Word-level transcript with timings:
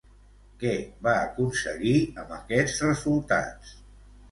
Què 0.63 0.71
va 1.07 1.13
aconseguir 1.25 1.93
amb 2.23 2.35
aquests 2.39 2.83
resultats? 2.89 3.79